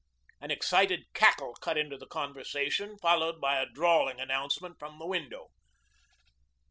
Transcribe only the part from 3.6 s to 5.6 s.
a drawling announcement from the window.